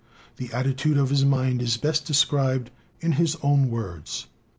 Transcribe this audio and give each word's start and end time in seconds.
The 0.37 0.47
atti 0.47 0.75
tude 0.75 0.97
of 0.97 1.11
his 1.11 1.23
mind 1.23 1.61
is 1.61 1.77
best 1.77 2.05
described 2.07 2.71
in 3.01 3.11
his 3.11 3.37
own 3.43 3.69
words. 3.69 4.25